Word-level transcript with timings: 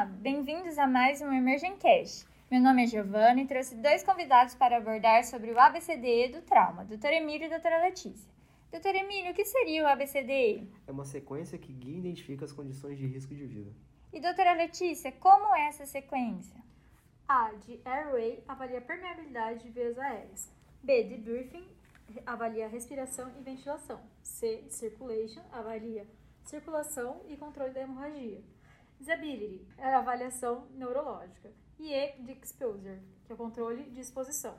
Olá, 0.00 0.08
bem-vindos 0.08 0.78
a 0.78 0.86
mais 0.86 1.20
um 1.20 1.30
Emergencast. 1.30 2.26
Meu 2.50 2.58
nome 2.58 2.84
é 2.84 2.86
Giovana 2.86 3.38
e 3.38 3.46
trouxe 3.46 3.74
dois 3.74 4.02
convidados 4.02 4.54
para 4.54 4.78
abordar 4.78 5.22
sobre 5.24 5.50
o 5.50 5.60
ABCDE 5.60 6.28
do 6.32 6.40
trauma, 6.40 6.86
Dr. 6.86 7.08
Emílio 7.08 7.52
e 7.52 7.58
Dra. 7.58 7.82
Letícia. 7.82 8.26
Dr. 8.72 8.94
Emílio, 8.94 9.32
o 9.32 9.34
que 9.34 9.44
seria 9.44 9.84
o 9.84 9.86
ABCDE? 9.86 10.66
É 10.86 10.90
uma 10.90 11.04
sequência 11.04 11.58
que 11.58 11.70
guia 11.70 11.96
e 11.96 11.98
identifica 11.98 12.46
as 12.46 12.52
condições 12.52 12.96
de 12.96 13.06
risco 13.06 13.34
de 13.34 13.44
vida. 13.44 13.70
E 14.10 14.18
doutora 14.18 14.54
Letícia, 14.54 15.12
como 15.12 15.54
é 15.54 15.68
essa 15.68 15.84
sequência? 15.84 16.56
A 17.28 17.52
de 17.66 17.78
Airway 17.84 18.42
avalia 18.48 18.80
permeabilidade 18.80 19.64
de 19.64 19.68
vias 19.68 19.98
aéreas. 19.98 20.50
B 20.82 21.04
de 21.04 21.18
Briefing 21.18 21.68
avalia 22.24 22.68
respiração 22.68 23.30
e 23.38 23.42
ventilação. 23.42 24.00
C 24.22 24.62
de 24.66 24.72
Circulation 24.72 25.42
avalia 25.52 26.06
circulação 26.42 27.20
e 27.28 27.36
controle 27.36 27.74
da 27.74 27.82
hemorragia. 27.82 28.40
Disability 29.00 29.66
é 29.78 29.94
a 29.94 29.98
avaliação 29.98 30.66
neurológica. 30.74 31.50
E 31.78 31.90
E 31.90 32.12
de 32.20 32.32
Exposure, 32.32 33.00
que 33.24 33.32
é 33.32 33.34
o 33.34 33.38
controle 33.38 33.84
de 33.84 34.00
exposição. 34.00 34.54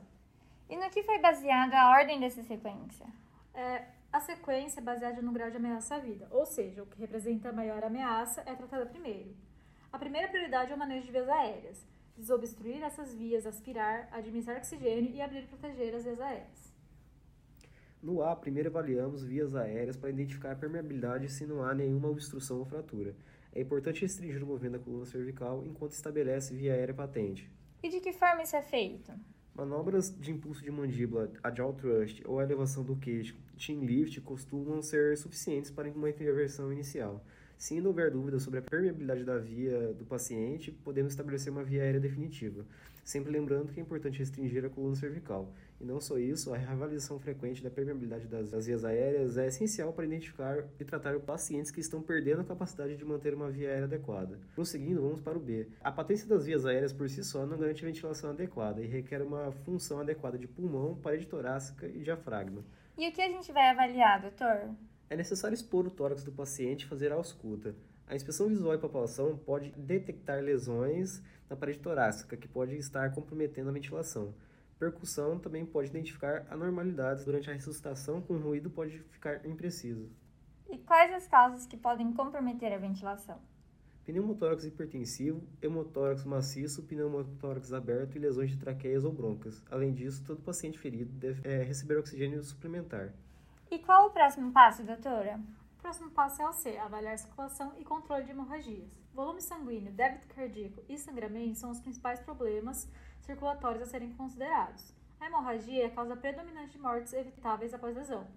E 0.68 0.76
no 0.76 0.90
que 0.90 1.04
foi 1.04 1.20
baseada 1.20 1.78
a 1.78 1.90
ordem 1.90 2.18
dessa 2.18 2.42
sequência? 2.42 3.06
É, 3.54 3.86
a 4.12 4.18
sequência 4.18 4.80
é 4.80 4.82
baseada 4.82 5.22
no 5.22 5.30
grau 5.30 5.48
de 5.48 5.58
ameaça 5.58 5.94
à 5.94 5.98
vida, 6.00 6.26
ou 6.30 6.44
seja, 6.44 6.82
o 6.82 6.86
que 6.86 6.98
representa 6.98 7.50
a 7.50 7.52
maior 7.52 7.84
ameaça 7.84 8.42
é 8.44 8.52
tratada 8.56 8.84
primeiro. 8.86 9.32
A 9.92 9.98
primeira 9.98 10.26
prioridade 10.26 10.72
é 10.72 10.74
o 10.74 10.78
manejo 10.78 11.06
de 11.06 11.12
vias 11.12 11.28
aéreas, 11.28 11.86
desobstruir 12.16 12.82
essas 12.82 13.14
vias, 13.14 13.46
aspirar, 13.46 14.08
administrar 14.10 14.56
oxigênio 14.56 15.12
e 15.12 15.20
abrir 15.20 15.44
e 15.44 15.46
proteger 15.46 15.94
as 15.94 16.02
vias 16.02 16.20
aéreas. 16.20 16.74
No 18.02 18.22
A, 18.24 18.34
primeiro 18.34 18.70
avaliamos 18.70 19.22
vias 19.22 19.54
aéreas 19.54 19.96
para 19.96 20.10
identificar 20.10 20.50
a 20.50 20.56
permeabilidade 20.56 21.28
se 21.28 21.46
não 21.46 21.62
há 21.62 21.72
nenhuma 21.72 22.08
obstrução 22.08 22.58
ou 22.58 22.64
fratura. 22.64 23.14
É 23.54 23.60
importante 23.60 24.00
restringir 24.00 24.42
o 24.42 24.46
movimento 24.46 24.78
da 24.78 24.78
coluna 24.78 25.04
cervical 25.04 25.62
enquanto 25.66 25.92
estabelece 25.92 26.54
via 26.54 26.72
aérea 26.72 26.94
patente. 26.94 27.50
E 27.82 27.88
de 27.88 28.00
que 28.00 28.12
forma 28.12 28.42
isso 28.42 28.56
é 28.56 28.62
feito? 28.62 29.12
Manobras 29.54 30.10
de 30.18 30.30
impulso 30.30 30.62
de 30.62 30.70
mandíbula, 30.70 31.30
a 31.42 31.54
jaw 31.54 31.74
thrust 31.74 32.22
ou 32.24 32.40
a 32.40 32.42
elevação 32.42 32.82
do 32.82 32.96
queixo, 32.96 33.36
chin 33.58 33.84
lift, 33.84 34.18
costumam 34.22 34.80
ser 34.80 35.18
suficientes 35.18 35.70
para 35.70 35.90
uma 35.90 36.08
intervenção 36.08 36.72
inicial. 36.72 37.22
Se 37.58 37.74
ainda 37.74 37.88
houver 37.88 38.10
dúvida 38.10 38.40
sobre 38.40 38.60
a 38.60 38.62
permeabilidade 38.62 39.24
da 39.24 39.38
via 39.38 39.92
do 39.92 40.06
paciente, 40.06 40.72
podemos 40.72 41.12
estabelecer 41.12 41.52
uma 41.52 41.62
via 41.62 41.82
aérea 41.82 42.00
definitiva, 42.00 42.64
sempre 43.04 43.32
lembrando 43.32 43.72
que 43.72 43.80
é 43.80 43.82
importante 43.82 44.18
restringir 44.18 44.64
a 44.64 44.70
coluna 44.70 44.94
cervical. 44.94 45.52
E 45.80 45.84
não 45.84 46.00
só 46.00 46.18
isso, 46.18 46.54
a 46.54 46.56
reavaliação 46.56 47.18
frequente 47.18 47.62
da 47.62 47.70
permeabilidade 47.70 48.28
das, 48.28 48.50
das 48.50 48.66
vias 48.66 48.84
aéreas 48.84 49.36
é 49.36 49.48
essencial 49.48 49.92
para 49.92 50.04
identificar 50.04 50.64
e 50.78 50.84
tratar 50.84 51.18
pacientes 51.20 51.70
que 51.70 51.80
estão 51.80 52.00
perdendo 52.00 52.42
a 52.42 52.44
capacidade 52.44 52.96
de 52.96 53.04
manter 53.04 53.34
uma 53.34 53.50
via 53.50 53.68
aérea 53.68 53.84
adequada. 53.84 54.38
Prosseguindo, 54.54 55.02
vamos 55.02 55.20
para 55.20 55.36
o 55.36 55.40
B. 55.40 55.66
A 55.80 55.90
patência 55.90 56.28
das 56.28 56.46
vias 56.46 56.64
aéreas 56.64 56.92
por 56.92 57.08
si 57.08 57.24
só 57.24 57.44
não 57.44 57.58
garante 57.58 57.84
ventilação 57.84 58.30
adequada 58.30 58.80
e 58.80 58.86
requer 58.86 59.22
uma 59.22 59.50
função 59.50 60.00
adequada 60.00 60.38
de 60.38 60.46
pulmão, 60.46 60.96
parede 60.96 61.26
torácica 61.26 61.86
e 61.88 61.98
diafragma. 62.00 62.64
E 62.96 63.08
o 63.08 63.12
que 63.12 63.20
a 63.20 63.28
gente 63.28 63.50
vai 63.50 63.70
avaliar, 63.70 64.20
doutor? 64.20 64.70
É 65.10 65.16
necessário 65.16 65.54
expor 65.54 65.86
o 65.86 65.90
tórax 65.90 66.22
do 66.22 66.32
paciente 66.32 66.82
e 66.82 66.88
fazer 66.88 67.10
a 67.10 67.16
ausculta. 67.16 67.74
A 68.06 68.14
inspeção 68.14 68.48
visual 68.48 68.74
e 68.74 68.78
palpação 68.78 69.36
pode 69.36 69.70
detectar 69.72 70.42
lesões 70.42 71.22
na 71.48 71.56
parede 71.56 71.78
torácica, 71.78 72.36
que 72.36 72.48
pode 72.48 72.76
estar 72.76 73.12
comprometendo 73.14 73.70
a 73.70 73.72
ventilação. 73.72 74.34
Percussão 74.78 75.38
também 75.38 75.64
pode 75.64 75.90
identificar 75.90 76.46
anormalidades 76.50 77.24
durante 77.24 77.48
a 77.48 77.52
ressuscitação, 77.52 78.20
com 78.20 78.36
ruído 78.38 78.68
pode 78.68 78.98
ficar 79.10 79.46
impreciso. 79.46 80.10
E 80.68 80.78
quais 80.78 81.12
as 81.12 81.28
causas 81.28 81.66
que 81.66 81.76
podem 81.76 82.12
comprometer 82.12 82.72
a 82.72 82.78
ventilação? 82.78 83.38
Pneumotórax 84.04 84.64
hipertensivo, 84.64 85.46
hemotórax 85.62 86.24
maciço, 86.24 86.82
pneumotórax 86.82 87.72
aberto 87.72 88.16
e 88.16 88.18
lesões 88.18 88.50
de 88.50 88.56
traqueias 88.56 89.04
ou 89.04 89.12
broncas. 89.12 89.62
Além 89.70 89.92
disso, 89.92 90.24
todo 90.24 90.42
paciente 90.42 90.78
ferido 90.78 91.12
deve 91.12 91.48
é, 91.48 91.62
receber 91.62 91.98
oxigênio 91.98 92.42
suplementar. 92.42 93.12
E 93.70 93.78
qual 93.78 94.08
o 94.08 94.10
próximo 94.10 94.50
passo, 94.50 94.82
doutora? 94.82 95.38
O 95.82 95.90
próximo 95.90 96.12
passo 96.12 96.40
é 96.40 96.48
o 96.48 96.52
C, 96.52 96.78
avaliar 96.78 97.18
circulação 97.18 97.72
e 97.76 97.84
controle 97.84 98.22
de 98.22 98.30
hemorragias. 98.30 98.88
Volume 99.12 99.42
sanguíneo, 99.42 99.92
débito 99.92 100.32
cardíaco 100.32 100.80
e 100.88 100.96
sangramento 100.96 101.58
são 101.58 101.72
os 101.72 101.80
principais 101.80 102.20
problemas 102.20 102.88
circulatórios 103.20 103.82
a 103.82 103.86
serem 103.86 104.12
considerados. 104.12 104.94
A 105.18 105.26
hemorragia 105.26 105.82
é 105.82 105.86
a 105.86 105.90
causa 105.90 106.14
predominante 106.14 106.70
de 106.70 106.78
mortes 106.78 107.12
evitáveis 107.12 107.74
após 107.74 107.96
lesão. 107.96 108.28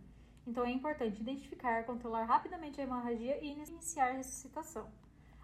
Então 0.48 0.66
é 0.66 0.72
importante 0.72 1.22
identificar, 1.22 1.86
controlar 1.86 2.24
rapidamente 2.24 2.82
a 2.82 2.84
hemorragia 2.84 3.38
e 3.40 3.52
iniciar 3.52 4.10
a 4.10 4.14
ressuscitação. 4.14 4.90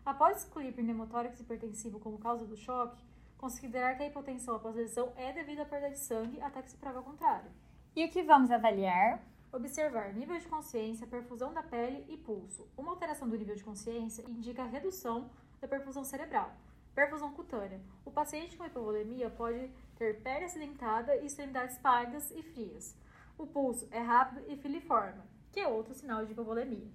Após 0.04 0.38
excluir 0.38 0.74
pneumotórax 0.74 1.40
hipertensivo 1.40 2.00
como 2.00 2.18
causa 2.18 2.48
do 2.48 2.58
choque, 2.58 3.06
considerar 3.38 3.96
que 3.96 4.02
a 4.02 4.08
hipotensão 4.08 4.56
após 4.56 4.76
lesão 4.76 5.14
é 5.16 5.32
devido 5.34 5.60
à 5.60 5.66
perda 5.66 5.92
de 5.92 6.00
sangue 6.00 6.42
até 6.42 6.64
que 6.64 6.72
se 6.72 6.78
prove 6.78 6.98
o 6.98 7.04
contrário. 7.04 7.52
E 7.96 8.04
o 8.04 8.10
que 8.10 8.24
vamos 8.24 8.50
avaliar? 8.50 9.22
Observar 9.54 10.14
nível 10.14 10.40
de 10.40 10.48
consciência, 10.48 11.06
perfusão 11.06 11.54
da 11.54 11.62
pele 11.62 12.06
e 12.08 12.16
pulso. 12.16 12.70
Uma 12.78 12.92
alteração 12.92 13.28
do 13.28 13.38
nível 13.38 13.54
de 13.54 13.64
consciência 13.64 14.24
indica 14.30 14.64
redução 14.64 15.30
da 15.60 15.68
perfusão 15.68 16.06
cerebral. 16.06 16.54
Perfusão 16.96 17.34
cutânea. 17.34 17.82
O 18.06 18.12
paciente 18.12 18.56
com 18.56 18.66
hipovolemia 18.66 19.30
pode 19.30 19.70
ter 19.98 20.22
pele 20.22 20.46
acidentada 20.46 21.18
e 21.18 21.26
extremidades 21.26 21.78
pálidas 21.78 22.32
e 22.32 22.42
frias. 22.42 22.96
O 23.38 23.46
pulso 23.46 23.90
é 23.92 24.00
rápido 24.00 24.42
e 24.48 24.56
filiforme, 24.56 25.22
que 25.52 25.60
é 25.60 25.68
outro 25.68 25.94
sinal 25.94 26.26
de 26.26 26.32
hipovolemia. 26.32 26.88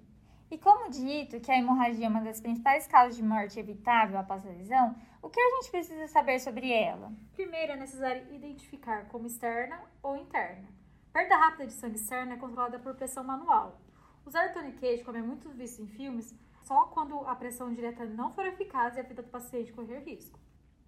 E 0.49 0.57
como 0.57 0.89
dito 0.89 1.39
que 1.39 1.51
a 1.51 1.59
hemorragia 1.59 2.07
é 2.07 2.09
uma 2.09 2.21
das 2.21 2.41
principais 2.41 2.87
causas 2.87 3.17
de 3.17 3.21
morte 3.21 3.59
evitável 3.59 4.17
após 4.17 4.43
a 4.43 4.49
lesão, 4.49 4.95
o 5.21 5.29
que 5.29 5.39
a 5.39 5.55
gente 5.57 5.69
precisa 5.69 6.07
saber 6.07 6.39
sobre 6.39 6.71
ela? 6.71 7.11
Primeiro, 7.33 7.73
é 7.73 7.75
necessário 7.75 8.33
identificar 8.33 9.07
como 9.09 9.27
externa 9.27 9.79
ou 10.01 10.15
interna. 10.15 10.76
Perda 11.17 11.35
rápida 11.35 11.65
de 11.65 11.73
sangue 11.73 11.95
externa 11.95 12.35
é 12.35 12.37
controlada 12.37 12.77
por 12.77 12.93
pressão 12.93 13.23
manual. 13.23 13.81
Usar 14.23 14.53
tourniquet, 14.53 15.03
como 15.03 15.17
é 15.17 15.21
muito 15.23 15.49
visto 15.49 15.81
em 15.81 15.87
filmes, 15.87 16.35
só 16.63 16.83
quando 16.93 17.17
a 17.21 17.35
pressão 17.35 17.73
direta 17.73 18.05
não 18.05 18.31
for 18.35 18.45
eficaz 18.45 18.95
e 18.95 18.99
a 18.99 19.01
vida 19.01 19.23
do 19.23 19.29
paciente 19.29 19.73
correr 19.73 20.01
risco. 20.01 20.39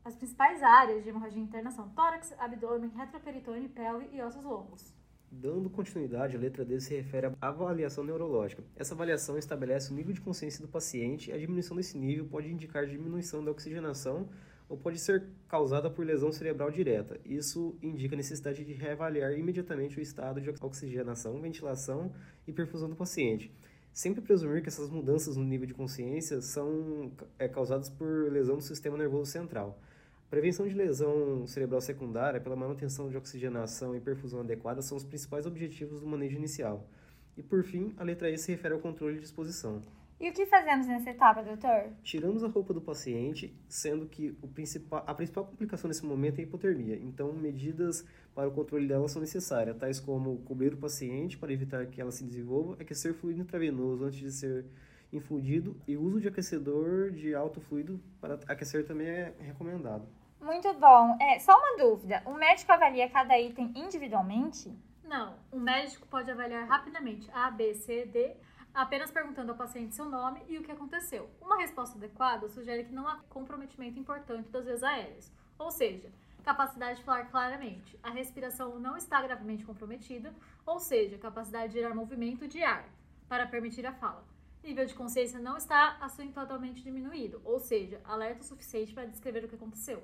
As 0.06 0.16
principais 0.16 0.62
áreas 0.62 1.04
de 1.04 1.10
hemorragia 1.10 1.42
interna 1.42 1.72
são 1.72 1.90
tórax, 1.90 2.32
abdômen, 2.38 2.92
retroperitônio, 2.96 3.70
pelve 3.70 4.08
e 4.12 4.22
ossos 4.22 4.44
longos. 4.44 4.94
Dando 5.32 5.68
continuidade, 5.68 6.38
a 6.38 6.40
letra 6.40 6.64
D 6.64 6.80
se 6.80 6.96
refere 6.96 7.26
à 7.26 7.48
avaliação 7.48 8.04
neurológica. 8.04 8.64
Essa 8.76 8.94
avaliação 8.94 9.36
estabelece 9.36 9.92
o 9.92 9.96
nível 9.96 10.14
de 10.14 10.22
consciência 10.22 10.62
do 10.64 10.72
paciente 10.72 11.32
e 11.32 11.34
a 11.34 11.40
diminuição 11.40 11.76
desse 11.76 11.98
nível 11.98 12.28
pode 12.28 12.52
indicar 12.52 12.86
diminuição 12.86 13.44
da 13.44 13.50
oxigenação 13.50 14.30
ou 14.70 14.78
pode 14.78 15.00
ser 15.00 15.26
causada 15.48 15.90
por 15.90 16.06
lesão 16.06 16.32
cerebral 16.32 16.70
direta. 16.70 17.20
Isso 17.26 17.76
indica 17.82 18.16
a 18.16 18.18
necessidade 18.18 18.64
de 18.64 18.74
reavaliar 18.74 19.34
imediatamente 19.34 19.98
o 19.98 20.02
estado 20.02 20.40
de 20.40 20.50
oxigenação, 20.62 21.42
ventilação 21.42 22.14
e 22.48 22.54
perfusão 22.54 22.88
do 22.88 22.96
paciente. 22.96 23.52
Sempre 23.92 24.22
presumir 24.22 24.62
que 24.62 24.70
essas 24.70 24.90
mudanças 24.90 25.36
no 25.36 25.44
nível 25.44 25.66
de 25.66 25.74
consciência 25.74 26.40
são 26.42 27.12
é, 27.40 27.48
causadas 27.48 27.90
por 27.90 28.32
lesão 28.32 28.58
do 28.58 28.64
sistema 28.64 28.96
nervoso 28.96 29.32
central. 29.32 29.82
Prevenção 30.30 30.68
de 30.68 30.76
lesão 30.76 31.48
cerebral 31.48 31.82
secundária 31.82 32.40
pela 32.40 32.56
manutenção 32.56 33.10
de 33.10 33.18
oxigenação 33.18 33.96
e 33.96 34.00
perfusão 34.00 34.42
adequada 34.42 34.84
são 34.84 34.96
os 34.96 35.04
principais 35.04 35.48
objetivos 35.48 36.02
do 36.02 36.08
manejo 36.08 36.38
inicial. 36.38 36.88
E 37.36 37.42
por 37.42 37.64
fim, 37.64 37.94
a 37.98 38.04
letra 38.04 38.30
E 38.30 38.38
se 38.38 38.52
refere 38.52 38.76
ao 38.76 38.80
controle 38.80 39.18
de 39.18 39.26
exposição. 39.26 39.82
E 40.20 40.30
o 40.30 40.34
que 40.34 40.46
fazemos 40.46 40.86
nessa 40.86 41.12
etapa, 41.12 41.42
doutor? 41.42 41.94
Tiramos 42.04 42.44
a 42.44 42.50
roupa 42.50 42.74
do 42.74 42.82
paciente, 42.82 43.58
sendo 43.70 44.06
que 44.06 44.38
o 44.42 44.50
principal, 44.50 45.02
a 45.08 45.14
principal 45.14 45.46
complicação 45.46 45.88
nesse 45.88 46.06
momento 46.06 46.40
é 46.40 46.42
a 46.42 46.44
hipotermia. 46.44 46.98
Então, 46.98 47.32
medidas 47.32 48.06
para 48.36 48.50
o 48.50 48.52
controle 48.52 48.86
dela 48.86 49.08
são 49.08 49.22
necessárias, 49.22 49.78
tais 49.78 49.98
como 49.98 50.40
cobrir 50.40 50.74
o 50.74 50.78
paciente 50.78 51.38
para 51.38 51.54
evitar 51.54 51.86
que 51.86 52.02
ela 52.02 52.12
se 52.12 52.26
desenvolva, 52.26 52.76
aquecer 52.82 53.14
fluido 53.14 53.40
intravenoso 53.40 54.04
antes 54.04 54.20
de 54.20 54.32
ser 54.32 54.66
infundido 55.12 55.80
e 55.88 55.96
o 55.96 56.02
uso 56.02 56.20
de 56.20 56.28
aquecedor 56.28 57.12
de 57.12 57.34
alto 57.34 57.62
fluido 57.62 58.00
para 58.20 58.38
aquecer 58.48 58.86
também 58.86 59.08
é 59.08 59.34
recomendado. 59.40 60.06
Muito 60.42 60.74
bom. 60.74 61.18
É, 61.22 61.40
só 61.40 61.58
uma 61.58 61.78
dúvida: 61.78 62.22
o 62.26 62.34
médico 62.34 62.74
avalia 62.74 63.10
cada 63.10 63.40
item 63.40 63.72
individualmente? 63.74 64.70
Não, 65.04 65.36
o 65.50 65.60
médico 65.60 66.06
pode 66.08 66.30
avaliar 66.30 66.68
rapidamente 66.68 67.30
A, 67.32 67.50
B, 67.50 67.74
C, 67.74 68.06
D 68.06 68.36
apenas 68.74 69.12
perguntando 69.12 69.52
ao 69.52 69.58
paciente 69.58 69.96
seu 69.96 70.06
nome 70.06 70.42
e 70.48 70.58
o 70.58 70.64
que 70.64 70.72
aconteceu. 70.72 71.30
Uma 71.42 71.58
resposta 71.58 71.98
adequada 71.98 72.48
sugere 72.50 72.84
que 72.84 72.94
não 72.94 73.08
há 73.08 73.18
comprometimento 73.30 74.00
importante 74.00 74.50
das 74.50 74.66
vias 74.66 74.84
aéreas, 74.84 75.32
ou 75.58 75.72
seja, 75.72 76.12
capacidade 76.44 77.00
de 77.00 77.06
falar 77.06 77.26
claramente, 77.26 78.00
a 78.02 78.10
respiração 78.10 78.80
não 78.80 78.96
está 78.98 79.22
gravemente 79.22 79.66
comprometida, 79.66 80.34
ou 80.66 80.80
seja, 80.80 81.18
capacidade 81.18 81.74
de 81.74 81.80
gerar 81.80 81.94
movimento 81.94 82.48
de 82.48 82.64
ar 82.64 82.88
para 83.28 83.46
permitir 83.46 83.86
a 83.86 83.94
fala. 83.94 84.24
Nível 84.64 84.86
de 84.86 84.94
consciência 84.94 85.40
não 85.40 85.58
está 85.58 85.98
acentuadamente 86.02 86.84
diminuído, 86.84 87.42
ou 87.46 87.60
seja, 87.60 88.02
alerta 88.04 88.42
o 88.42 88.46
suficiente 88.46 88.94
para 88.94 89.06
descrever 89.06 89.46
o 89.46 89.48
que 89.48 89.56
aconteceu. 89.56 90.04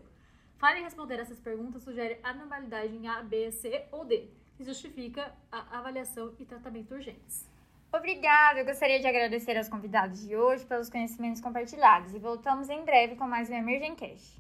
Fale 0.58 0.80
em 0.80 0.84
responder 0.84 1.20
essas 1.20 1.40
perguntas 1.40 1.84
sugere 1.84 2.20
anormalidade 2.24 2.96
em 2.96 3.08
A, 3.08 3.22
B, 3.22 3.52
C 3.52 3.88
ou 3.92 4.06
D, 4.06 4.30
que 4.56 4.64
justifica 4.64 5.36
a 5.52 5.80
avaliação 5.80 6.34
e 6.40 6.46
tratamento 6.46 6.94
urgentes. 6.94 7.46
Obrigada! 7.98 8.60
Eu 8.60 8.66
gostaria 8.66 9.00
de 9.00 9.08
agradecer 9.08 9.58
aos 9.58 9.70
convidados 9.70 10.28
de 10.28 10.36
hoje 10.36 10.66
pelos 10.66 10.90
conhecimentos 10.90 11.40
compartilhados 11.40 12.14
e 12.14 12.20
voltamos 12.20 12.70
em 12.70 12.84
breve 12.84 13.16
com 13.16 13.26
mais 13.26 13.50
um 13.50 13.54
Emergencast. 13.54 14.36